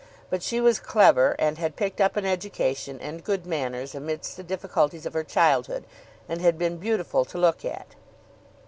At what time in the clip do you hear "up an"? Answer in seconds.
2.01-2.25